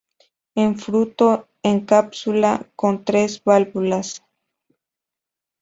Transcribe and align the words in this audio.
En 0.55 0.79
fruto 0.79 1.47
en 1.61 1.85
cápsula, 1.85 2.67
con 2.75 3.05
tres 3.05 3.43
válvulas. 3.43 4.23